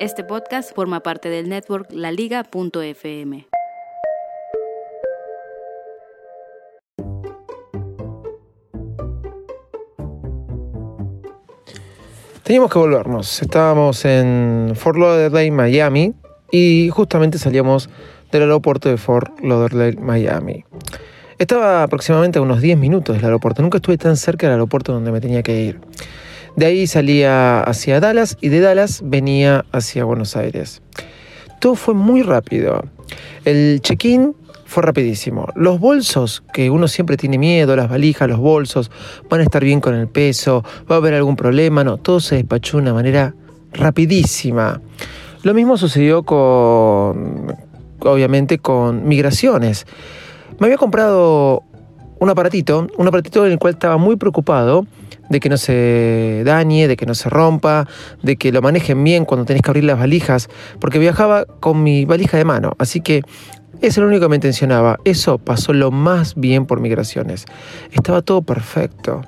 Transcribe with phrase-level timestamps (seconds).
[0.00, 3.46] Este podcast forma parte del network laliga.fm.
[12.42, 13.42] Teníamos que volvernos.
[13.42, 16.14] Estábamos en Fort Lauderdale, Miami,
[16.50, 17.90] y justamente salíamos
[18.32, 20.64] del aeropuerto de Fort Lauderdale, Miami.
[21.38, 23.60] Estaba aproximadamente a unos 10 minutos del aeropuerto.
[23.60, 25.80] Nunca estuve tan cerca del aeropuerto donde me tenía que ir.
[26.56, 30.82] De ahí salía hacia Dallas y de Dallas venía hacia Buenos Aires.
[31.60, 32.84] Todo fue muy rápido.
[33.44, 34.34] El check-in
[34.66, 35.48] fue rapidísimo.
[35.56, 38.90] Los bolsos, que uno siempre tiene miedo, las valijas, los bolsos,
[39.28, 42.36] van a estar bien con el peso, va a haber algún problema, no, todo se
[42.36, 43.34] despachó de una manera
[43.72, 44.80] rapidísima.
[45.42, 47.56] Lo mismo sucedió con,
[48.00, 49.86] obviamente, con migraciones.
[50.58, 51.64] Me había comprado
[52.20, 54.86] un aparatito, un aparatito en el cual estaba muy preocupado
[55.30, 57.88] de que no se dañe, de que no se rompa,
[58.22, 60.48] de que lo manejen bien cuando tenés que abrir las valijas,
[60.80, 63.22] porque viajaba con mi valija de mano, así que
[63.80, 64.98] es lo único que me intencionaba.
[65.04, 67.46] Eso pasó lo más bien por migraciones.
[67.92, 69.22] Estaba todo perfecto.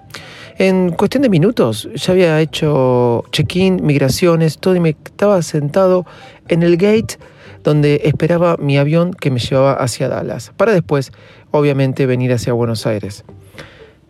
[0.59, 6.05] En cuestión de minutos ya había hecho check-in, migraciones, todo y me estaba sentado
[6.49, 7.17] en el gate
[7.65, 11.13] donde esperaba mi avión que me llevaba hacia Dallas, para después,
[11.53, 13.25] obviamente, venir hacia Buenos Aires.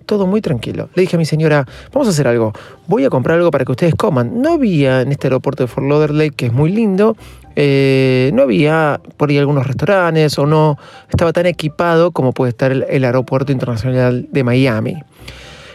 [0.06, 0.88] Todo muy tranquilo.
[0.94, 2.52] Le dije a mi señora, vamos a hacer algo,
[2.86, 4.40] voy a comprar algo para que ustedes coman.
[4.40, 7.16] No había en este aeropuerto de Fort Lauderdale, que es muy lindo,
[7.54, 10.78] eh, no había por ahí algunos restaurantes o no
[11.10, 15.02] estaba tan equipado como puede estar el, aeropuerto internacional de Miami.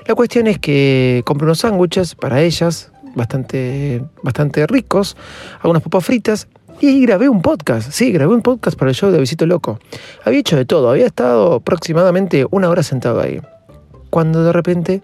[0.08, 5.18] La cuestión es que compré unos sándwiches para ellas, bastante, bastante ricos,
[5.62, 6.48] algunas papas fritas
[6.80, 9.80] y grabé un podcast, sí, grabé un podcast para el show de Visito Loco.
[10.24, 13.42] Había hecho de todo, había estado aproximadamente una hora sentado ahí.
[14.10, 15.02] Cuando de repente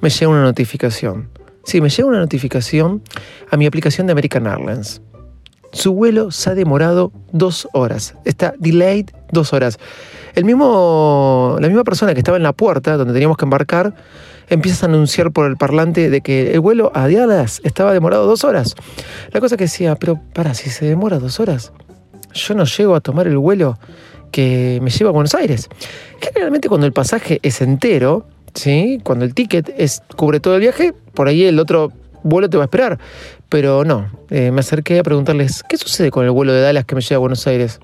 [0.00, 1.30] me llega una notificación.
[1.64, 3.02] Sí, me llega una notificación
[3.50, 5.00] a mi aplicación de American Airlines.
[5.72, 8.14] Su vuelo se ha demorado dos horas.
[8.24, 9.78] Está delayed dos horas.
[10.34, 13.94] El mismo, la misma persona que estaba en la puerta donde teníamos que embarcar
[14.52, 18.44] empieza a anunciar por el parlante de que el vuelo a Dallas estaba demorado dos
[18.44, 18.74] horas.
[19.32, 21.72] La cosa que decía, pero para, si se demora dos horas,
[22.34, 23.78] yo no llego a tomar el vuelo
[24.30, 25.68] que me lleva a Buenos Aires.
[26.20, 29.00] Generalmente cuando el pasaje es entero, ¿sí?
[29.02, 31.92] cuando el ticket es, cubre todo el viaje, por ahí el otro
[32.22, 32.98] vuelo te va a esperar.
[33.48, 36.94] Pero no, eh, me acerqué a preguntarles, ¿qué sucede con el vuelo de Dallas que
[36.94, 37.80] me lleva a Buenos Aires?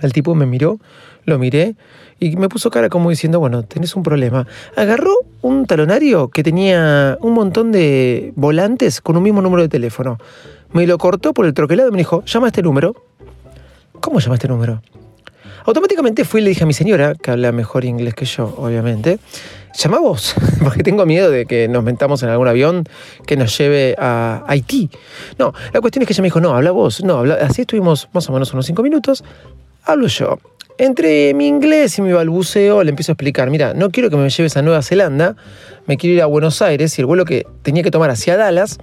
[0.00, 0.78] El tipo me miró,
[1.24, 1.76] lo miré
[2.20, 4.46] y me puso cara como diciendo, bueno, tenés un problema.
[4.76, 10.18] Agarró un talonario que tenía un montón de volantes con un mismo número de teléfono.
[10.72, 12.94] Me lo cortó por el troquelado y me dijo, llama a este número.
[14.00, 14.82] ¿Cómo llama este número?
[15.66, 19.18] Automáticamente fui y le dije a mi señora, que habla mejor inglés que yo, obviamente,
[19.74, 22.84] llama vos, porque tengo miedo de que nos mentamos en algún avión
[23.26, 24.90] que nos lleve a Haití.
[25.38, 27.02] No, la cuestión es que ella me dijo, no, habla vos.
[27.02, 27.36] No, habla...
[27.40, 29.24] así estuvimos más o menos unos cinco minutos.
[29.84, 30.38] Hablo yo.
[30.76, 34.28] Entre mi inglés y mi balbuceo le empiezo a explicar, mira, no quiero que me
[34.28, 35.36] lleves a Nueva Zelanda,
[35.86, 38.78] me quiero ir a Buenos Aires y el vuelo que tenía que tomar hacia Dallas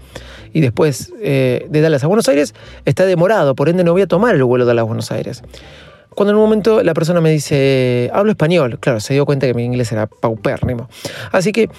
[0.54, 4.08] y después eh, de Dallas a Buenos Aires está demorado, por ende no voy a
[4.08, 5.44] tomar el vuelo de Dallas a Buenos Aires.
[6.16, 9.54] Cuando en un momento la persona me dice, hablo español, claro, se dio cuenta que
[9.54, 10.88] mi inglés era paupérrimo.
[11.34, 11.70] Así que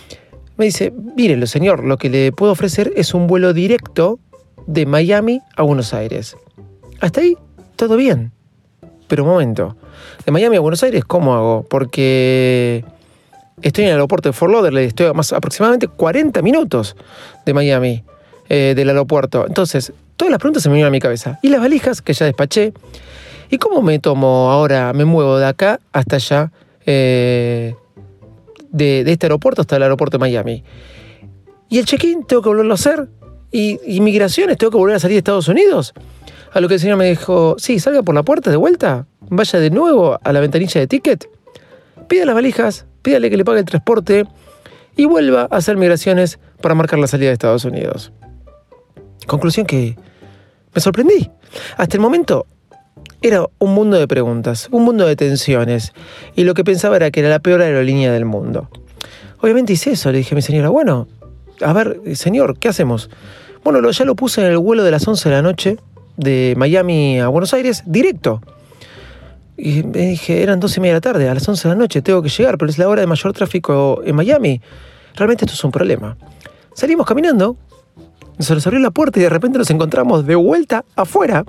[0.59, 4.19] me dice, mírelo señor, lo que le puedo ofrecer es un vuelo directo
[4.67, 6.37] de Miami a Buenos Aires.
[7.01, 7.35] Hasta ahí,
[7.77, 8.33] todo bien.
[9.13, 9.77] Pero un momento,
[10.25, 11.67] de Miami a Buenos Aires, ¿cómo hago?
[11.69, 12.83] Porque
[13.61, 16.97] estoy en el aeropuerto de Fort Lauderdale, estoy más aproximadamente 40 minutos
[17.45, 18.05] de Miami,
[18.49, 19.45] eh, del aeropuerto.
[19.47, 21.39] Entonces, todas las preguntas se me vienen a mi cabeza.
[21.43, 22.73] Y las valijas que ya despaché.
[23.51, 26.51] ¿Y cómo me tomo ahora, me muevo de acá hasta allá,
[26.87, 27.75] eh,
[28.71, 30.65] de, de, este aeropuerto hasta el aeropuerto de Miami?
[31.69, 33.11] ¿Y el check-in tengo que volverlo a hacer?
[33.51, 35.93] ¿Y inmigraciones tengo que volver a salir de Estados Unidos?
[36.53, 39.59] A lo que el señor me dijo, sí, salga por la puerta de vuelta, vaya
[39.59, 41.29] de nuevo a la ventanilla de ticket,
[42.09, 44.27] pida las valijas, pídale que le pague el transporte
[44.95, 48.13] y vuelva a hacer migraciones para marcar la salida de Estados Unidos.
[49.27, 49.97] Conclusión que
[50.75, 51.31] me sorprendí.
[51.79, 52.47] Hasta el momento
[53.23, 55.95] era un mundo de preguntas, un mundo de tensiones,
[56.37, 58.69] y lo que pensaba era que era la peor aerolínea del mundo.
[59.41, 61.09] Obviamente hice eso, le dije a mi señora, bueno,
[61.63, 63.09] a ver, señor, ¿qué hacemos?
[63.65, 65.79] Bueno, ya lo puse en el vuelo de las 11 de la noche
[66.23, 68.41] de Miami a Buenos Aires, directo.
[69.57, 71.79] Y me dije, eran 12 y media de la tarde, a las 11 de la
[71.79, 74.61] noche tengo que llegar, pero es la hora de mayor tráfico en Miami.
[75.15, 76.17] Realmente esto es un problema.
[76.75, 77.57] Salimos caminando,
[78.39, 81.45] se nos abrió la puerta y de repente nos encontramos de vuelta afuera,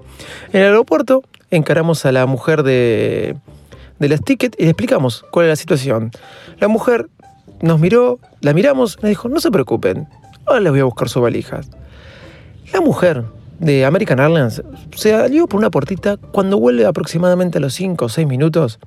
[0.52, 1.24] en el aeropuerto.
[1.50, 3.38] Encaramos a la mujer de,
[4.00, 6.12] de las tickets y le explicamos cuál era la situación.
[6.60, 7.08] La mujer
[7.62, 10.08] nos miró, la miramos, nos dijo, no se preocupen,
[10.46, 11.70] ahora les voy a buscar sus valijas.
[12.74, 13.24] La mujer
[13.60, 14.62] de American Airlines
[14.96, 18.80] se salió por una puertita cuando vuelve aproximadamente a los 5 o 6 minutos.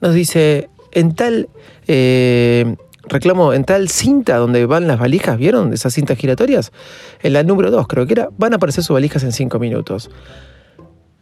[0.00, 1.48] Nos dice, en tal
[1.86, 2.76] eh,
[3.08, 5.72] reclamo, en tal cinta donde van las valijas, ¿vieron?
[5.72, 6.72] Esas cintas giratorias.
[7.22, 10.10] En la número 2 creo que era, van a aparecer sus valijas en 5 minutos.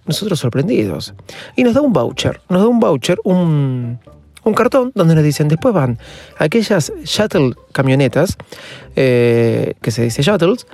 [0.06, 1.14] Nosotros sorprendidos.
[1.56, 3.98] Y nos da un voucher, nos da un voucher, un,
[4.44, 5.98] un cartón donde nos dicen, después van
[6.38, 8.36] aquellas shuttle camionetas,
[8.96, 10.66] eh, que se dice shuttles,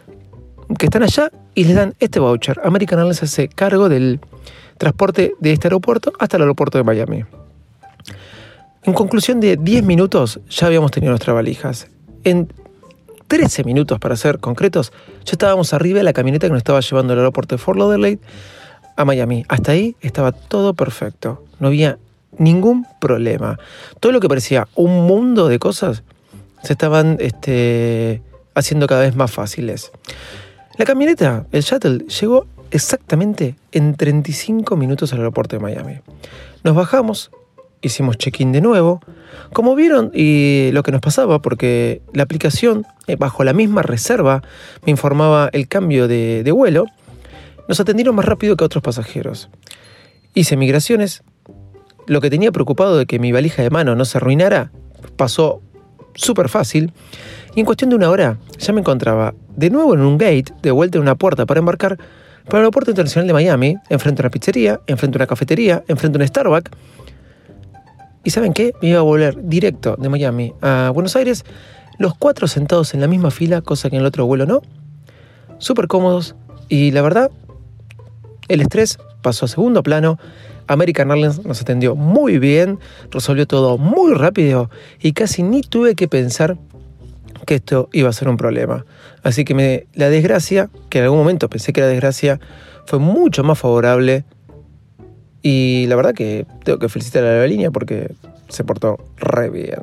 [0.78, 2.60] que están allá y les dan este voucher.
[2.64, 4.20] American Airlines hace cargo del
[4.78, 7.24] transporte de este aeropuerto hasta el aeropuerto de Miami.
[8.84, 11.88] En conclusión de 10 minutos ya habíamos tenido nuestras valijas.
[12.24, 12.52] En
[13.28, 14.92] 13 minutos, para ser concretos,
[15.24, 18.18] ya estábamos arriba de la camioneta que nos estaba llevando al aeropuerto de Fort Lauderdale
[18.96, 19.44] a Miami.
[19.48, 21.44] Hasta ahí estaba todo perfecto.
[21.58, 21.98] No había
[22.38, 23.58] ningún problema.
[24.00, 26.02] Todo lo que parecía un mundo de cosas
[26.62, 28.22] se estaban este,
[28.54, 29.92] haciendo cada vez más fáciles.
[30.80, 35.98] La camioneta, el shuttle, llegó exactamente en 35 minutos al aeropuerto de Miami.
[36.64, 37.30] Nos bajamos,
[37.82, 39.02] hicimos check-in de nuevo.
[39.52, 44.42] Como vieron y lo que nos pasaba, porque la aplicación, eh, bajo la misma reserva,
[44.86, 46.86] me informaba el cambio de, de vuelo,
[47.68, 49.50] nos atendieron más rápido que otros pasajeros.
[50.32, 51.24] Hice migraciones.
[52.06, 54.72] Lo que tenía preocupado de que mi valija de mano no se arruinara
[55.18, 55.60] pasó
[56.14, 56.94] súper fácil.
[57.54, 60.70] Y en cuestión de una hora ya me encontraba de nuevo en un gate, de
[60.70, 61.98] vuelta en una puerta para embarcar
[62.44, 66.18] para el aeropuerto internacional de Miami, enfrente a una pizzería, enfrente a una cafetería, enfrente
[66.18, 66.70] a un Starbucks.
[68.24, 68.72] ¿Y saben qué?
[68.82, 71.44] Me iba a volver directo de Miami a Buenos Aires,
[71.98, 74.62] los cuatro sentados en la misma fila, cosa que en el otro vuelo no.
[75.58, 76.34] Súper cómodos
[76.68, 77.30] y la verdad,
[78.48, 80.18] el estrés pasó a segundo plano.
[80.66, 82.78] American Airlines nos atendió muy bien,
[83.10, 84.70] resolvió todo muy rápido
[85.00, 86.56] y casi ni tuve que pensar
[87.46, 88.84] que esto iba a ser un problema.
[89.22, 92.40] Así que me, la desgracia, que en algún momento pensé que era desgracia,
[92.86, 94.24] fue mucho más favorable.
[95.42, 98.12] Y la verdad que tengo que felicitar a la aerolínea porque
[98.48, 99.80] se portó re bien.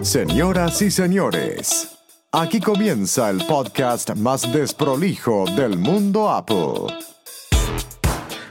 [0.00, 1.98] Señoras y señores,
[2.30, 7.15] aquí comienza el podcast más desprolijo del mundo Apple.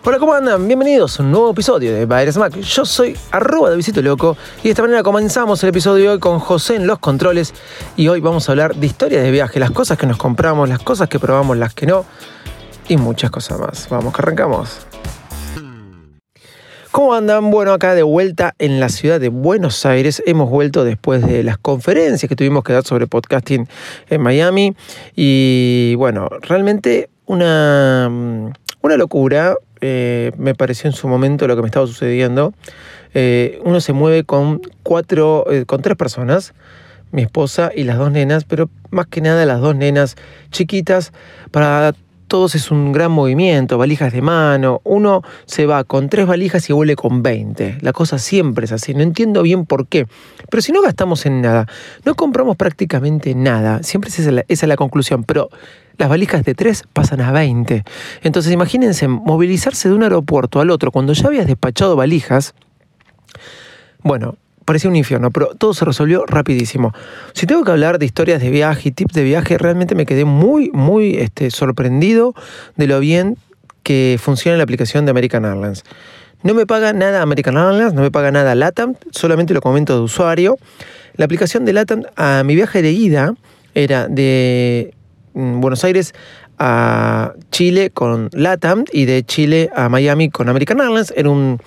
[0.07, 0.68] Hola, ¿cómo andan?
[0.68, 2.56] Bienvenidos a un nuevo episodio de Baires Mac.
[2.60, 6.19] Yo soy arroba de Visito Loco y de esta manera comenzamos el episodio de hoy
[6.19, 7.56] con José en los controles
[7.96, 10.78] y hoy vamos a hablar de historias de viaje, las cosas que nos compramos, las
[10.78, 12.06] cosas que probamos, las que no
[12.88, 13.90] y muchas cosas más.
[13.90, 14.86] Vamos, que arrancamos.
[16.92, 17.50] ¿Cómo andan?
[17.50, 20.22] Bueno, acá de vuelta en la ciudad de Buenos Aires.
[20.28, 23.68] Hemos vuelto después de las conferencias que tuvimos que dar sobre podcasting
[24.12, 24.75] en Miami.
[25.16, 28.07] Y bueno, realmente una,
[28.81, 29.56] una locura.
[29.81, 32.54] Eh, me pareció en su momento lo que me estaba sucediendo.
[33.13, 36.54] Eh, uno se mueve con cuatro, eh, con tres personas,
[37.12, 40.16] mi esposa y las dos nenas, pero más que nada las dos nenas
[40.52, 41.14] chiquitas,
[41.52, 41.94] para
[42.28, 46.73] todos es un gran movimiento, valijas de mano, uno se va con tres valijas y
[46.73, 47.78] vuelve con 20.
[47.81, 50.07] La cosa siempre es así, no entiendo bien por qué.
[50.50, 51.68] Pero si no gastamos en nada,
[52.04, 55.50] no compramos prácticamente nada, siempre esa es la, esa es la conclusión, pero
[55.97, 57.83] las valijas de tres pasan a 20.
[58.23, 62.54] Entonces imagínense movilizarse de un aeropuerto al otro cuando ya habías despachado valijas.
[64.02, 66.94] Bueno, parecía un infierno, pero todo se resolvió rapidísimo.
[67.33, 70.25] Si tengo que hablar de historias de viaje y tips de viaje, realmente me quedé
[70.25, 72.33] muy, muy este, sorprendido
[72.75, 73.37] de lo bien
[73.83, 75.83] que funciona la aplicación de American Airlines.
[76.42, 80.02] No me paga nada American Airlines, no me paga nada LATAM, solamente lo comento de
[80.02, 80.57] usuario.
[81.16, 83.35] La aplicación de LATAM a mi viaje de ida
[83.75, 84.94] era de
[85.35, 86.15] Buenos Aires
[86.57, 91.13] a Chile con LATAM y de Chile a Miami con American Airlines.
[91.15, 91.59] Era un,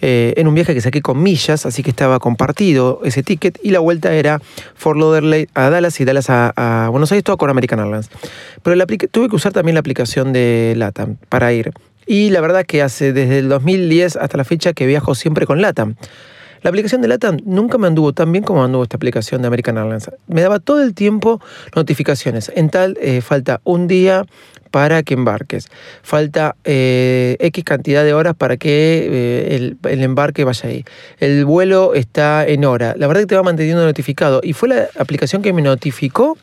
[0.00, 3.58] eh, en un viaje que saqué con millas, así que estaba compartido ese ticket.
[3.62, 4.40] Y la vuelta era
[4.74, 8.10] Fort Lauderdale a Dallas y Dallas a, a Buenos Aires, todo con American Airlines.
[8.64, 11.72] Pero tuve que usar también la aplicación de LATAM para ir.
[12.06, 15.62] Y la verdad que hace desde el 2010 hasta la fecha que viajo siempre con
[15.62, 15.94] LATAM.
[16.64, 19.76] La aplicación de LATAM nunca me anduvo tan bien como anduvo esta aplicación de American
[19.76, 20.10] Airlines.
[20.28, 21.38] Me daba todo el tiempo
[21.76, 22.50] notificaciones.
[22.56, 24.24] En tal, eh, falta un día
[24.70, 25.68] para que embarques.
[26.02, 30.86] Falta eh, X cantidad de horas para que eh, el, el, embarque vaya ahí.
[31.20, 32.94] El vuelo está en hora.
[32.96, 34.40] La verdad que te va manteniendo notificado.
[34.42, 36.38] Y fue la aplicación que me notificó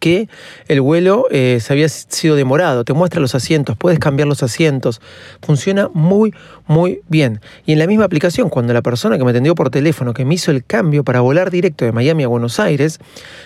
[0.00, 0.28] que
[0.66, 5.00] el vuelo eh, se había sido demorado, te muestra los asientos, puedes cambiar los asientos,
[5.42, 6.34] funciona muy,
[6.66, 7.40] muy bien.
[7.66, 10.34] Y en la misma aplicación, cuando la persona que me atendió por teléfono, que me
[10.34, 12.98] hizo el cambio para volar directo de Miami a Buenos Aires,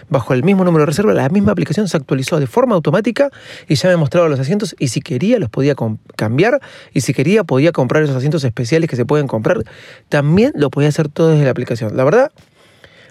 [0.09, 3.31] bajo el mismo número de reserva, la misma aplicación se actualizó de forma automática
[3.69, 5.75] y ya me mostraba los asientos y si quería los podía
[6.17, 6.61] cambiar
[6.93, 9.65] y si quería podía comprar esos asientos especiales que se pueden comprar,
[10.09, 11.97] también lo podía hacer todo desde la aplicación.
[11.97, 12.31] La verdad,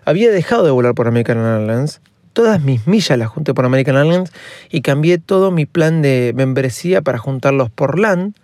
[0.06, 2.02] había dejado de volar por American Airlines
[2.34, 4.32] todas mis millas las junté por American Airlines
[4.70, 8.36] y cambié todo mi plan de membresía para juntarlos por LAN,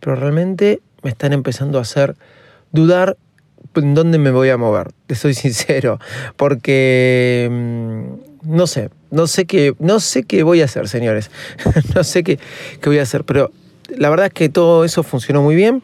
[0.00, 2.14] pero realmente me están empezando a hacer
[2.70, 3.16] dudar
[3.74, 5.98] en dónde me voy a mover, te soy sincero,
[6.36, 11.30] porque mm, no sé, no sé qué, no sé qué voy a hacer, señores,
[11.94, 12.38] no sé qué,
[12.80, 13.50] qué voy a hacer, pero
[13.96, 15.82] la verdad es que todo eso funcionó muy bien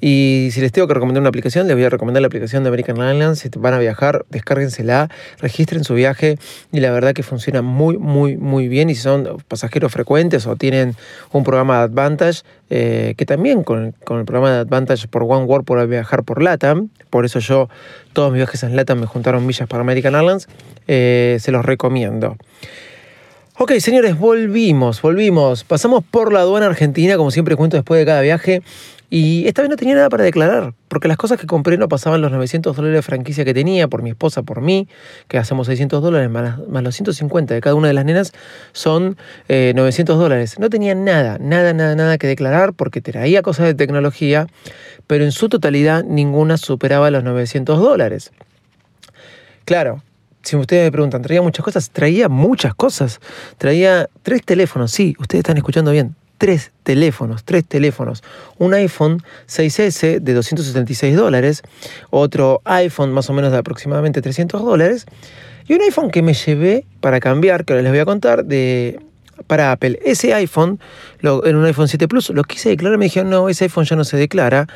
[0.00, 2.68] y si les tengo que recomendar una aplicación, les voy a recomendar la aplicación de
[2.68, 3.40] American Airlines.
[3.40, 5.10] Si van a viajar, descárguensela,
[5.40, 6.38] registren su viaje
[6.72, 8.90] y la verdad que funciona muy, muy, muy bien.
[8.90, 10.94] Y si son pasajeros frecuentes o tienen
[11.32, 13.92] un programa de Advantage, eh, que también con, el
[14.24, 17.68] programa de Advantage por One World puedo viajar por LATAM, por eso yo,
[18.12, 20.48] todos mis viajes en LATAM me juntaron millas para American Airlines,
[20.86, 22.36] eh, se los recomiendo.
[23.60, 25.64] Ok, señores, volvimos, volvimos.
[25.64, 28.62] Pasamos por la aduana argentina, como siempre cuento después de cada viaje.
[29.10, 32.20] Y esta vez no tenía nada para declarar, porque las cosas que compré no pasaban
[32.20, 34.86] los 900 dólares de franquicia que tenía por mi esposa, por mí,
[35.26, 38.32] que hacemos 600 dólares, más, los 150 de cada una de las nenas,
[38.70, 39.16] son
[39.48, 40.60] 900 eh, dólares.
[40.60, 44.46] No tenía nada, nada, nada, nada que declarar, porque traía cosas de tecnología,
[45.08, 48.30] pero en su totalidad ninguna superaba los 900 dólares.
[49.64, 50.00] Claro,
[50.48, 51.90] si ustedes me preguntan, ¿traía muchas cosas?
[51.90, 53.20] Traía muchas cosas.
[53.58, 56.16] Traía tres teléfonos, sí, ustedes están escuchando bien.
[56.38, 58.22] Tres teléfonos, tres teléfonos.
[58.56, 61.62] Un iPhone 6S de 276 dólares,
[62.08, 65.04] otro iPhone más o menos de aproximadamente 300 dólares,
[65.66, 69.00] y un iPhone que me llevé para cambiar, que ahora les voy a contar, de,
[69.46, 69.98] para Apple.
[70.02, 70.80] Ese iPhone,
[71.20, 74.04] en un iPhone 7 Plus, lo quise declarar, me dijeron, no, ese iPhone ya no
[74.04, 74.66] se declara.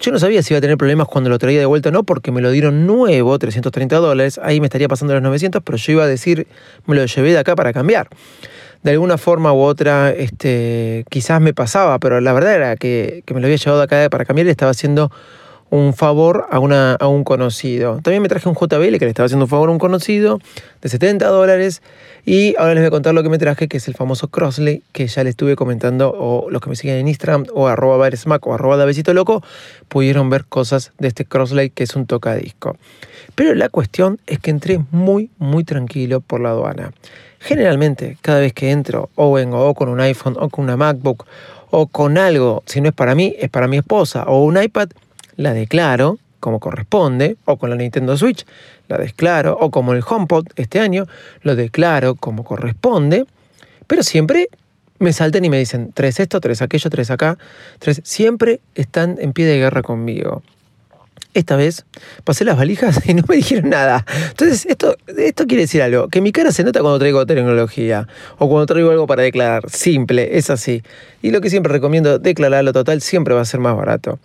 [0.00, 2.04] Yo no sabía si iba a tener problemas cuando lo traía de vuelta o no,
[2.04, 4.40] porque me lo dieron nuevo, 330 dólares.
[4.42, 6.46] Ahí me estaría pasando los 900, pero yo iba a decir,
[6.86, 8.08] me lo llevé de acá para cambiar.
[8.82, 13.34] De alguna forma u otra, este, quizás me pasaba, pero la verdad era que, que
[13.34, 15.12] me lo había llevado de acá para cambiar y estaba haciendo
[15.70, 18.00] un favor a, una, a un conocido.
[18.02, 20.40] También me traje un JBL que le estaba haciendo un favor a un conocido
[20.82, 21.80] de 70 dólares.
[22.26, 24.82] Y ahora les voy a contar lo que me traje, que es el famoso Crossley,
[24.92, 28.46] que ya les estuve comentando, o los que me siguen en Instagram, o arroba baresmac,
[28.46, 29.42] o arroba besito loco,
[29.88, 32.76] pudieron ver cosas de este Crossley, que es un tocadisco.
[33.34, 36.92] Pero la cuestión es que entré muy, muy tranquilo por la aduana.
[37.38, 41.24] Generalmente, cada vez que entro, o vengo o con un iPhone, o con una MacBook,
[41.70, 44.90] o con algo, si no es para mí, es para mi esposa, o un iPad,
[45.40, 48.46] la declaro como corresponde, o con la Nintendo Switch,
[48.88, 51.06] la declaro, o como el HomePod este año,
[51.42, 53.26] lo declaro como corresponde,
[53.86, 54.48] pero siempre
[54.98, 57.38] me salten y me dicen, tres esto, tres aquello, tres acá,
[57.78, 60.42] tres, siempre están en pie de guerra conmigo.
[61.32, 61.84] Esta vez
[62.24, 64.04] pasé las valijas y no me dijeron nada.
[64.30, 68.08] Entonces, esto, esto quiere decir algo, que mi cara se nota cuando traigo tecnología
[68.38, 69.68] o cuando traigo algo para declarar.
[69.70, 70.82] Simple, es así.
[71.22, 74.18] Y lo que siempre recomiendo, declararlo total, siempre va a ser más barato.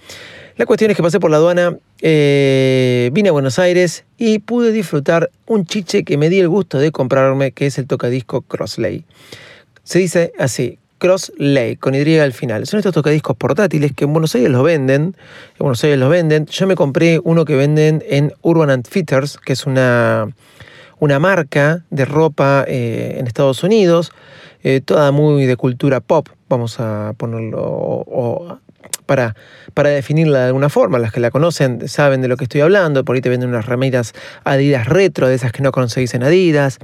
[0.58, 4.72] La cuestión es que pasé por la aduana, eh, vine a Buenos Aires y pude
[4.72, 9.04] disfrutar un chiche que me di el gusto de comprarme, que es el tocadisco Crossley.
[9.84, 12.66] Se dice así, Crossley, con Y al final.
[12.66, 15.16] Son estos tocadiscos portátiles que en Buenos Aires los venden.
[15.52, 16.48] En Buenos Aires los venden.
[16.48, 20.28] Yo me compré uno que venden en Urban Outfitters, que es una,
[20.98, 24.14] una marca de ropa eh, en Estados Unidos,
[24.64, 28.58] eh, toda muy de cultura pop, vamos a ponerlo, o,
[29.06, 29.36] para,
[29.74, 31.00] para definirla de alguna forma.
[31.00, 33.06] Las que la conocen saben de lo que estoy hablando.
[33.06, 36.80] Por ahí te venden unas remeras Adidas retro, de esas que no conseguís en Adidas,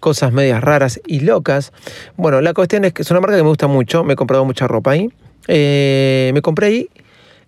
[0.00, 1.72] cosas medias raras y locas.
[2.16, 4.04] Bueno, la cuestión es que es una marca que me gusta mucho.
[4.04, 5.10] Me he comprado mucha ropa ahí.
[5.48, 6.90] Eh, me compré ahí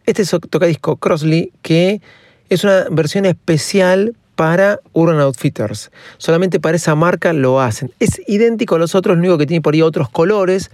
[0.06, 2.00] este tocadisco Crossley que
[2.48, 5.90] es una versión especial para Urban Outfitters.
[6.18, 7.92] Solamente para esa marca lo hacen.
[8.00, 10.70] Es idéntico a los otros, lo único que tiene por ahí otros colores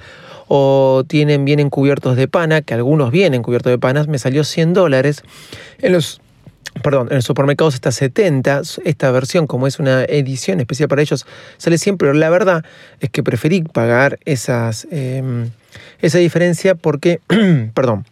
[0.48, 4.74] o tienen, vienen cubiertos de pana, que algunos vienen cubiertos de panas, me salió 100
[4.74, 5.22] dólares.
[5.78, 6.20] En los
[6.82, 11.26] perdón, en los supermercados está 70, esta versión como es una edición especial para ellos
[11.58, 12.64] sale siempre, pero la verdad
[13.00, 15.50] es que preferí pagar em,
[16.00, 17.20] esa diferencia porque,
[17.74, 18.04] perdón,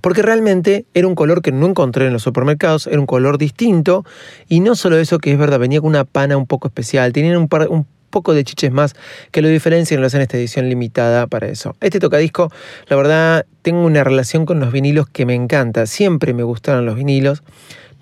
[0.00, 4.04] porque realmente era un color que no encontré en los supermercados, era un color distinto,
[4.48, 7.36] y no solo eso que es verdad, venía con una pana un poco especial, tenían
[7.36, 8.94] un, par, un poco de chiches más
[9.30, 11.76] que lo diferencian y lo hacen esta edición limitada para eso.
[11.80, 12.50] Este tocadisco,
[12.88, 15.86] la verdad, tengo una relación con los vinilos que me encanta.
[15.86, 17.42] Siempre me gustaron los vinilos.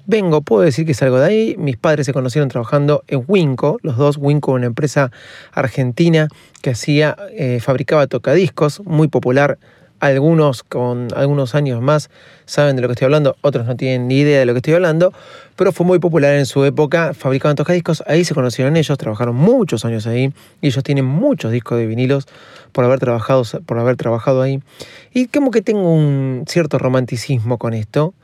[0.07, 1.55] Vengo, puedo decir que salgo de ahí.
[1.59, 4.17] Mis padres se conocieron trabajando en Winco, los dos.
[4.17, 5.12] Winco, una empresa
[5.52, 6.28] argentina
[6.62, 9.59] que hacía, eh, fabricaba tocadiscos, muy popular
[10.00, 12.11] algunos con algunos años más
[12.47, 14.75] saben de lo que estoy hablando, otros no tienen ni idea de lo que estoy
[14.75, 15.12] hablando,
[15.57, 19.85] pero fue muy popular en su época, fabricaban tocadiscos, ahí se conocieron ellos, trabajaron muchos
[19.85, 22.26] años ahí y ellos tienen muchos discos de vinilos
[22.73, 24.61] por haber trabajado, por haber trabajado ahí.
[25.12, 28.14] Y como que tengo un cierto romanticismo con esto.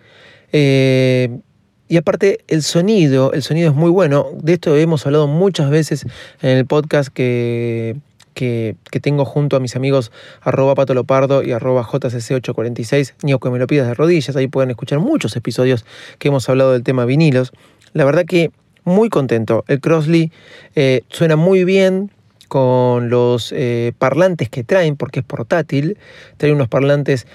[0.53, 1.41] Eh,
[1.89, 4.29] y aparte el sonido, el sonido es muy bueno.
[4.41, 6.07] De esto hemos hablado muchas veces
[6.41, 7.97] en el podcast que
[8.35, 13.67] que, tengo junto a mis amigos arroba patolopardo y arroba jcc846, ni que me lo
[13.67, 15.85] pidas de rodillas, ahí pueden escuchar muchos episodios
[16.19, 17.53] que hemos hablado del tema vinilos.
[17.93, 18.51] La verdad que
[18.85, 19.65] muy contento.
[19.67, 20.31] El Crossley
[20.75, 22.11] eh, suena muy bien
[22.49, 25.99] con los eh, parlantes que traen, porque es portátil,
[26.37, 27.27] trae unos parlantes,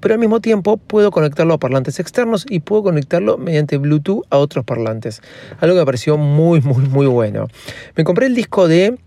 [0.00, 4.38] pero al mismo tiempo puedo conectarlo a parlantes externos y puedo conectarlo mediante Bluetooth a
[4.38, 5.22] otros parlantes.
[5.60, 7.48] Algo que me pareció muy, muy, muy bueno.
[7.96, 8.98] Me compré el disco de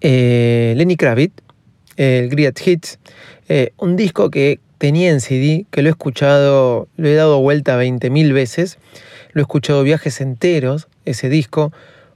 [0.00, 1.42] eh, Lenny Kravitz,
[1.96, 2.98] el Great Hits,
[3.48, 7.80] eh, un disco que tenía en CD, que lo he escuchado, lo he dado vuelta
[7.80, 8.78] 20.000 veces,
[9.32, 11.72] lo he escuchado viajes enteros, ese disco.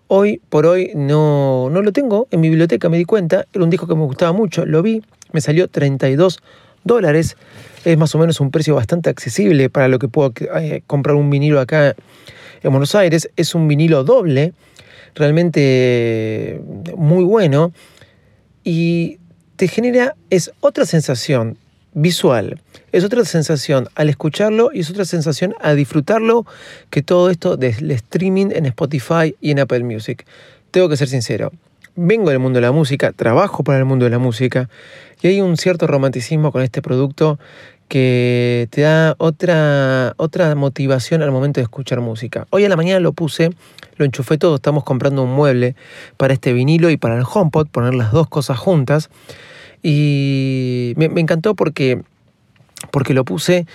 [0.06, 3.70] Hoy por hoy no, no lo tengo en mi biblioteca, me di cuenta, era un
[3.70, 5.02] disco que me gustaba mucho, lo vi,
[5.32, 6.40] me salió 32
[6.84, 7.36] dólares,
[7.84, 11.30] es más o menos un precio bastante accesible para lo que puedo eh, comprar un
[11.30, 11.96] vinilo acá
[12.62, 14.52] en Buenos Aires, es un vinilo doble,
[15.14, 16.60] realmente
[16.96, 17.72] muy bueno
[18.64, 19.18] y
[19.56, 21.58] te genera, es otra sensación
[21.94, 26.46] visual, es otra sensación al escucharlo y es otra sensación a disfrutarlo
[26.90, 30.26] que todo esto del streaming en Spotify y en Apple Music.
[30.70, 31.52] Tengo que ser sincero,
[31.94, 34.70] vengo del mundo de la música, trabajo para el mundo de la música
[35.20, 37.38] y hay un cierto romanticismo con este producto
[37.92, 42.46] que te da otra, otra motivación al momento de escuchar música.
[42.48, 43.50] Hoy a la mañana lo puse,
[43.98, 45.76] lo enchufé todo, estamos comprando un mueble
[46.16, 49.10] para este vinilo y para el HomePod, poner las dos cosas juntas.
[49.82, 52.00] Y me, encantó porque,
[52.92, 53.66] porque lo puse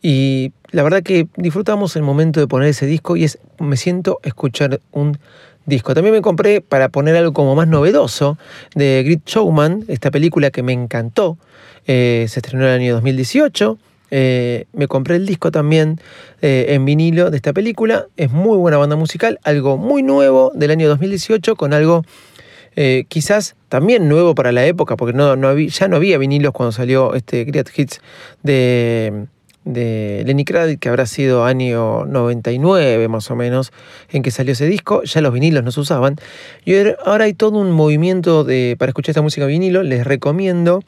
[0.00, 4.20] y la verdad que disfrutamos el momento de poner ese disco y es, me siento
[4.22, 5.18] escuchar un
[5.66, 5.94] disco.
[5.94, 8.38] También me compré para poner algo como más novedoso
[8.74, 11.36] de Grit Showman, esta película que me encantó.
[11.86, 13.78] Eh, se estrenó en el año 2018.
[14.12, 16.00] Eh, me compré el disco también
[16.40, 18.06] eh, en vinilo de esta película.
[18.16, 22.04] Es muy buena banda musical, algo muy nuevo del año 2018 con algo
[23.08, 27.14] quizás también nuevo para la época, porque no, había, ya no había vinilos cuando salió
[27.14, 28.02] este Great Hits
[28.42, 29.28] de,
[29.66, 33.72] de Lenny Kravitz, que habrá sido año 99 más o menos,
[34.10, 35.02] en que salió ese disco.
[35.02, 36.16] Ya los vinilos no se usaban.
[36.64, 36.74] Y
[37.04, 39.82] ahora hay todo un movimiento de, para escuchar esta música vinilo.
[39.82, 40.82] Les recomiendo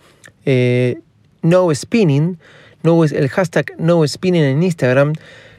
[0.47, 1.01] eh,
[1.43, 2.39] no Spinning,
[2.85, 5.13] el hashtag No Spinning en Instagram.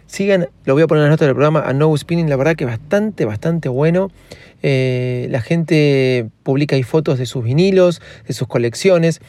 [0.07, 2.55] Sigan, lo voy a poner en las notas del programa, a No Spinning, la verdad
[2.55, 4.11] que bastante, bastante bueno.
[4.63, 9.19] Eh, la gente publica ahí fotos de sus vinilos, de sus colecciones.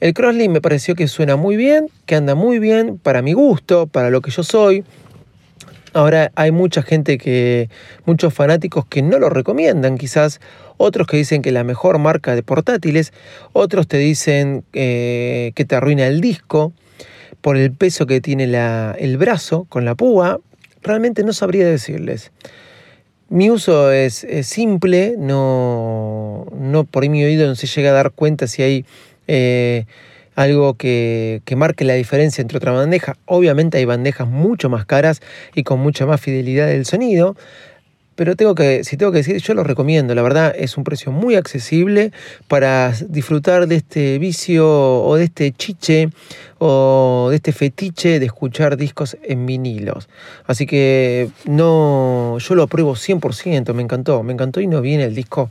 [0.00, 3.86] El Crossley me pareció que suena muy bien, que anda muy bien para mi gusto,
[3.86, 4.82] para lo que yo soy.
[5.92, 7.68] Ahora hay mucha gente que,
[8.06, 10.40] muchos fanáticos que no lo recomiendan quizás,
[10.78, 13.12] otros que dicen que la mejor marca de portátiles,
[13.52, 16.72] otros te dicen eh, que te arruina el disco
[17.42, 20.40] por el peso que tiene el brazo con la púa.
[20.82, 22.32] Realmente no sabría decirles.
[23.28, 28.46] Mi uso es, simple, no, no por mi oído no se llega a dar cuenta
[28.46, 28.84] si hay
[29.32, 29.86] eh,
[30.34, 33.16] algo que, que, marque la diferencia entre otra bandeja.
[33.26, 35.20] Obviamente hay bandejas mucho más caras
[35.54, 37.36] y con mucha más fidelidad del sonido,
[38.20, 41.10] pero tengo que, si tengo que decir, yo lo recomiendo, la verdad es un precio
[41.10, 42.12] muy accesible
[42.48, 46.10] para disfrutar de este vicio o de este chiche
[46.58, 50.10] o de este fetiche de escuchar discos en vinilos.
[50.46, 55.14] Así que no, yo lo apruebo 100%, me encantó, me encantó y no viene el
[55.14, 55.50] disco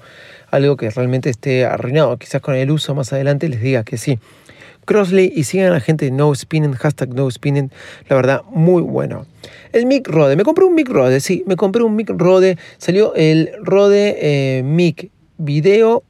[0.52, 2.18] algo que realmente esté arruinado.
[2.18, 4.20] Quizás con el uso más adelante les diga que sí.
[4.86, 7.72] Crossley y sigan a la gente de No Spinning, hashtag No Spinning,
[8.08, 9.28] la verdad, muy bueno.
[9.72, 13.14] El Mic Rode, me compré un Mic Rode, sí, me compré un Mic Rode, salió
[13.14, 16.04] el Rode eh, Mic Video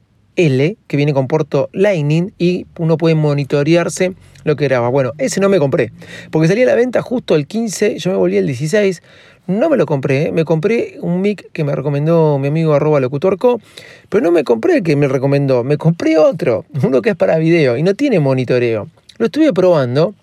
[0.46, 4.88] L, que viene con puerto Lightning y uno puede monitorearse lo que graba.
[4.88, 5.92] Bueno, ese no me compré,
[6.30, 9.02] porque salía a la venta justo el 15, yo me volví el 16,
[9.46, 10.32] no me lo compré, ¿eh?
[10.32, 13.60] me compré un mic que me recomendó mi amigo locutorco,
[14.08, 17.38] pero no me compré el que me recomendó, me compré otro, uno que es para
[17.38, 18.88] video y no tiene monitoreo.
[19.18, 20.14] Lo estuve probando,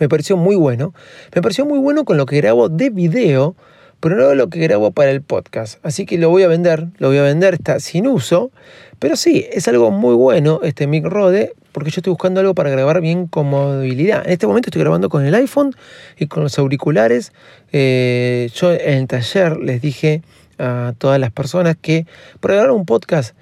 [0.00, 0.94] me pareció muy bueno.
[1.34, 3.54] Me pareció muy bueno con lo que grabo de video,
[4.00, 5.78] pero no lo que grabo para el podcast.
[5.84, 8.50] Así que lo voy a vender, lo voy a vender, está sin uso.
[9.00, 12.68] Pero sí, es algo muy bueno este mic Rode, porque yo estoy buscando algo para
[12.68, 14.22] grabar bien con movilidad.
[14.26, 15.74] En este momento estoy grabando con el iPhone
[16.18, 17.32] y con los auriculares.
[17.72, 20.20] Eh, yo en el taller les dije
[20.58, 22.06] a todas las personas que
[22.40, 23.34] para grabar un podcast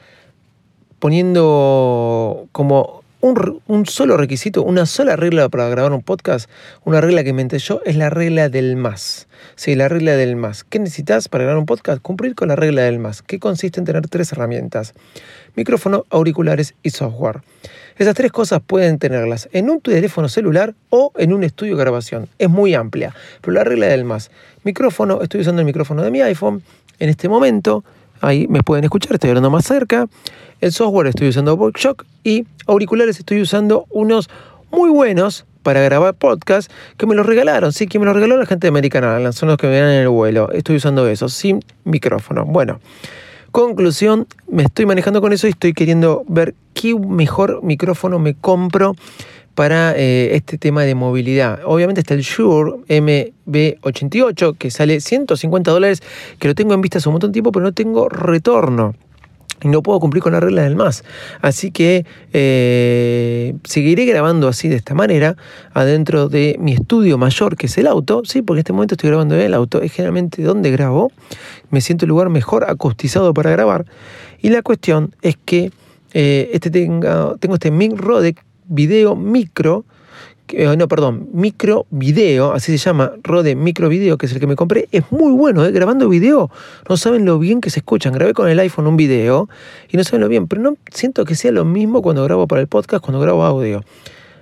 [1.01, 6.49] poniendo como un, solo requisito, una sola regla para grabar un podcast,
[6.85, 9.27] una regla que inventé yo, es la regla del más.
[9.57, 10.65] Sí, la regla del más.
[10.65, 12.01] ¿Qué necesitas para grabar un podcast?
[12.01, 14.95] Cumplir con la regla del más, que consiste en tener tres herramientas.
[15.57, 17.41] Micrófono, auriculares y software.
[17.97, 22.29] Esas tres cosas pueden tenerlas en un teléfono celular o en un estudio de grabación.
[22.39, 24.31] Es muy amplia, pero la regla del más.
[24.63, 26.63] Micrófono, estoy usando el micrófono de mi iPhone
[27.01, 27.85] en este momento.
[28.21, 30.07] Ahí me pueden escuchar, estoy hablando más cerca.
[30.61, 34.29] El software estoy usando Boxshock y auriculares estoy usando unos
[34.71, 38.47] muy buenos para grabar podcast que me los regalaron, sí, que me los regaló la
[38.47, 40.51] gente de American Airlines, son los que me dan en el vuelo.
[40.53, 42.45] Estoy usando eso, sin micrófono.
[42.45, 42.81] Bueno,
[43.53, 48.95] conclusión, me estoy manejando con eso y estoy queriendo ver qué mejor micrófono me compro
[49.59, 51.59] para eh, este tema de movilidad.
[51.65, 56.01] Obviamente está el Shure MB88 que sale 150 dólares,
[56.39, 58.95] que lo tengo en vista hace un montón de tiempo, pero no tengo retorno.
[59.61, 61.03] Y no puedo cumplir con la regla del más.
[61.41, 65.35] Así que eh, seguiré grabando así de esta manera
[65.75, 69.09] adentro de mi estudio mayor que es el auto, sí, porque en este momento estoy
[69.11, 71.11] grabando en el auto, es generalmente donde grabo,
[71.71, 73.87] me siento el lugar mejor acustizado para grabar.
[74.41, 75.73] Y la cuestión es que
[76.13, 78.37] eh, este tenga, tengo este mic Rode
[78.69, 79.85] video micro
[80.51, 84.47] eh, no, perdón, micro video, así se llama, Rode micro video, que es el que
[84.47, 85.73] me compré, es muy bueno, ¿eh?
[85.73, 86.51] grabando video,
[86.89, 89.49] no saben lo bien que se escuchan, grabé con el iPhone un video
[89.91, 92.63] y no saben lo bien, pero no siento que sea lo mismo cuando grabo para
[92.63, 93.85] el podcast, cuando grabo audio.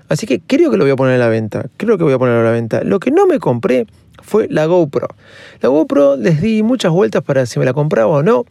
[0.09, 2.19] Así que creo que lo voy a poner a la venta, creo que voy a
[2.19, 2.85] ponerlo a la venta.
[2.85, 3.87] Lo que no me compré
[4.23, 5.09] fue la GoPro.
[5.61, 8.45] La GoPro les di muchas vueltas para si me la compraba o no.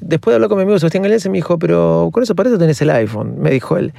[0.00, 2.58] Después de hablar con mi amigo Sebastián Galés, me dijo, pero con eso para eso
[2.58, 3.92] tenés el iPhone, me dijo él.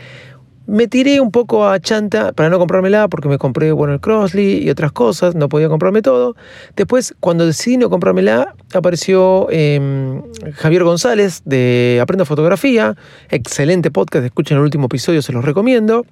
[0.71, 4.63] Me tiré un poco a chanta para no comprármela porque me compré bueno, el Crossley
[4.63, 6.37] y otras cosas, no podía comprarme todo.
[6.77, 10.21] Después, cuando decidí no comprármela, apareció em,
[10.53, 12.95] Javier González de Aprendo Fotografía,
[13.29, 16.05] excelente podcast, escuchen el último episodio, se los recomiendo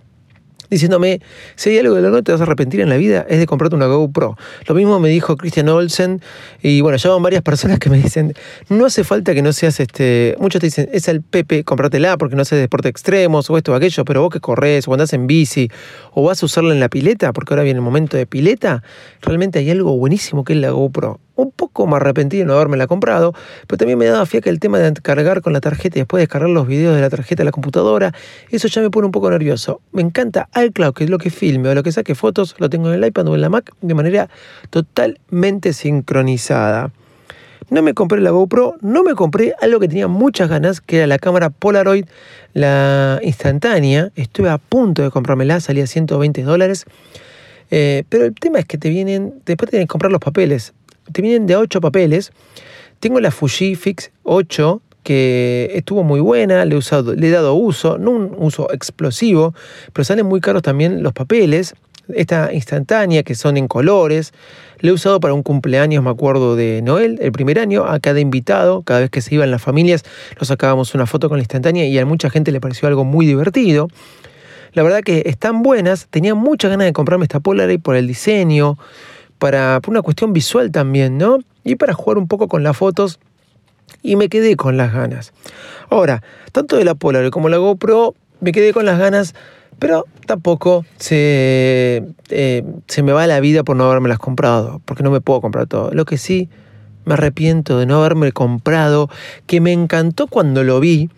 [0.70, 1.22] diciéndome,
[1.56, 3.46] si hay algo de lo que te vas a arrepentir en la vida es de
[3.46, 4.38] comprarte una GoPro.
[4.68, 6.22] Lo mismo me dijo Christian Olsen
[6.62, 8.34] y bueno, llaman varias personas que me dicen,
[8.70, 12.36] no hace falta que no seas este, muchos te dicen, es el Pepe, cómpratela porque
[12.36, 15.28] no haces deporte extremos o esto o aquello, pero vos que corres o andás en
[15.28, 15.70] bici
[16.12, 18.84] o vas a usarla en la pileta, porque ahora viene el momento de pileta,
[19.22, 22.78] realmente hay algo buenísimo que es la GoPro un poco me arrepentí de no haberme
[22.88, 23.34] comprado,
[23.68, 26.50] pero también me daba fiaca el tema de cargar con la tarjeta y después descargar
[26.50, 28.14] los videos de la tarjeta a la computadora.
[28.50, 29.82] Eso ya me pone un poco nervioso.
[29.92, 32.90] Me encanta iCloud, que es lo que filme o lo que saque fotos, lo tengo
[32.90, 34.30] en el iPad o en la Mac de manera
[34.70, 36.92] totalmente sincronizada.
[37.70, 41.08] No me compré la GoPro, no me compré algo que tenía muchas ganas, que era
[41.08, 42.06] la cámara Polaroid,
[42.54, 44.12] la instantánea.
[44.16, 46.86] Estuve a punto de comprármela, salía 120 dólares.
[47.70, 50.74] Eh, pero el tema es que te vienen, después tienes que comprar los papeles
[51.12, 52.32] te vienen de 8 papeles.
[53.00, 57.98] Tengo la Fujifix 8 que estuvo muy buena, le he, usado, le he dado uso,
[57.98, 59.54] no un uso explosivo,
[59.94, 61.76] pero salen muy caros también los papeles.
[62.14, 64.34] Esta instantánea que son en colores,
[64.80, 68.20] le he usado para un cumpleaños, me acuerdo de Noel, el primer año, a cada
[68.20, 70.04] invitado, cada vez que se iban las familias,
[70.40, 73.26] nos sacábamos una foto con la instantánea y a mucha gente le pareció algo muy
[73.26, 73.90] divertido.
[74.74, 78.78] La verdad que están buenas, tenía muchas ganas de comprarme esta Polaroid por el diseño,
[79.40, 81.40] para, por una cuestión visual también, ¿no?
[81.64, 83.20] Y para jugar un poco con las fotos
[84.04, 85.34] y me quedé con las ganas.
[85.90, 86.22] Ahora,
[86.52, 89.34] tanto de la Polaroid como la GoPro, me quedé con las ganas,
[89.80, 95.04] pero tampoco se, eh, se me va la vida por no haberme las comprado, porque
[95.04, 95.92] no me puedo comprar todo.
[95.92, 96.50] Lo que sí,
[97.06, 99.10] me arrepiento de no haberme comprado,
[99.48, 101.10] que me encantó cuando lo vi,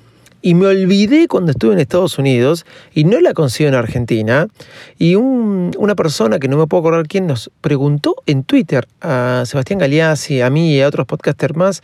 [0.42, 4.48] y me olvidé cuando estuve en Estados Unidos y no la consigo en Argentina.
[4.98, 9.80] Y una persona que no me puedo acordar quién nos preguntó en Twitter a Sebastián
[9.80, 11.84] Galeazzi, a mí y a otros podcasters más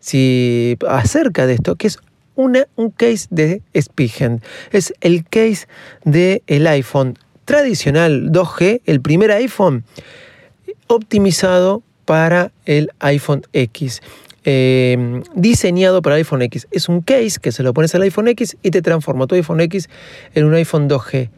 [0.00, 1.98] si, acerca de esto, que es
[2.34, 2.64] un
[2.96, 4.42] case de Spigen.
[4.70, 5.66] Es el case
[6.04, 9.84] del el iPhone tradicional 2G, el primer iPhone
[10.86, 14.02] optimizado para el iPhone X.
[14.48, 16.68] Em, diseñado para iPhone X.
[16.70, 19.60] Es un case que se lo pones al iPhone X y te transforma tu iPhone
[19.60, 19.88] X
[20.36, 21.30] en un iPhone 2G.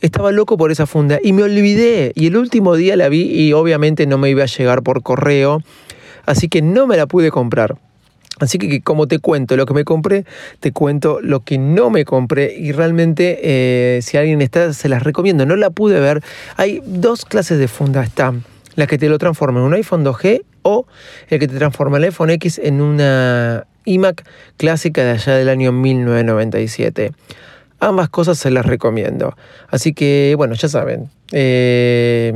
[0.00, 2.12] Estaba loco por esa funda y me olvidé.
[2.14, 5.62] Y el último día la vi y obviamente no me iba a llegar por correo.
[6.24, 7.76] Así que no me la pude comprar.
[8.40, 10.24] Así que como te cuento lo que me compré,
[10.60, 15.02] te cuento lo que no me compré y realmente eh, si alguien está, se las
[15.02, 15.44] recomiendo.
[15.44, 16.22] No la pude ver.
[16.56, 18.02] Hay dos clases de funda.
[18.02, 18.32] Está
[18.76, 20.86] la que te lo transforma en un iPhone 2G o
[21.28, 24.24] el que te transforma el iPhone X en una iMac
[24.56, 27.12] clásica de allá del año 1997.
[27.80, 29.36] Ambas cosas se las recomiendo.
[29.68, 31.10] Así que, bueno, ya saben.
[31.32, 32.32] Eh,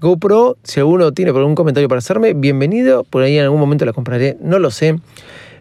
[0.00, 3.04] GoPro, si alguno tiene algún comentario para hacerme, bienvenido.
[3.04, 4.96] Por ahí en algún momento la compraré, no lo sé.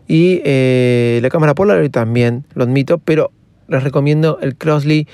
[0.08, 3.32] Y eh, la cámara Polaroid también, lo admito, pero
[3.68, 5.08] les recomiendo el Crossley.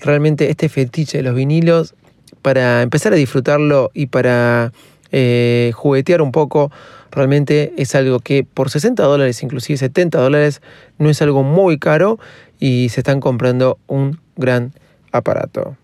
[0.00, 1.94] Realmente este fetiche de los vinilos,
[2.42, 4.72] para empezar a disfrutarlo y para
[5.12, 6.70] eh, juguetear un poco,
[7.10, 10.60] realmente es algo que por 60 dólares, inclusive 70 dólares,
[10.98, 12.18] no es algo muy caro
[12.58, 14.72] y se están comprando un gran
[15.12, 15.76] aparato.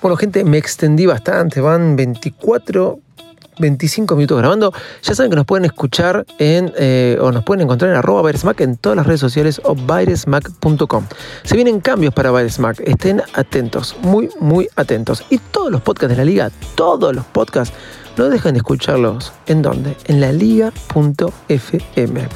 [0.00, 3.00] Bueno, gente, me extendí bastante, van 24,
[3.58, 4.72] 25 minutos grabando.
[5.02, 8.60] Ya saben que nos pueden escuchar en, eh, o nos pueden encontrar en arroba Virusmac
[8.60, 11.06] en todas las redes sociales o virusmac.com.
[11.44, 15.24] Se vienen cambios para Virusmac, estén atentos, muy, muy atentos.
[15.30, 17.74] Y todos los podcasts de la liga, todos los podcasts,
[18.16, 19.32] no dejen de escucharlos.
[19.46, 19.96] ¿En dónde?
[20.06, 22.28] En la liga.fm.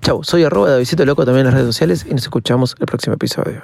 [0.00, 3.14] Chau, soy arroba Davidito Loco también en las redes sociales y nos escuchamos el próximo
[3.14, 3.62] episodio.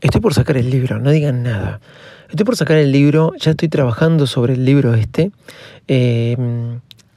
[0.00, 1.80] Estoy por sacar el libro, no digan nada.
[2.30, 5.30] Estoy por sacar el libro, ya estoy trabajando sobre el libro este,
[5.88, 6.36] eh,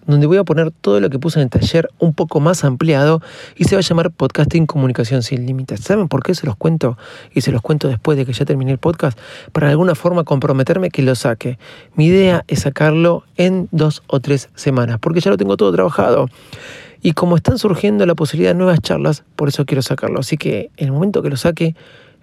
[0.05, 3.21] donde voy a poner todo lo que puse en el taller un poco más ampliado
[3.55, 5.81] y se va a llamar Podcasting Comunicación sin Límites.
[5.81, 6.97] ¿Saben por qué se los cuento?
[7.33, 9.17] Y se los cuento después de que ya terminé el podcast,
[9.51, 11.57] para de alguna forma comprometerme que lo saque.
[11.95, 16.29] Mi idea es sacarlo en dos o tres semanas, porque ya lo tengo todo trabajado.
[17.01, 20.19] Y como están surgiendo la posibilidad de nuevas charlas, por eso quiero sacarlo.
[20.19, 21.75] Así que en el momento que lo saque,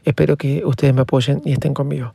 [0.05, 2.15] Espero que ustedes me apoyen y estén conmigo.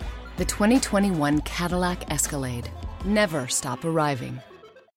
[0.41, 2.67] The 2021 Cadillac Escalade.
[3.05, 4.41] Never stop arriving.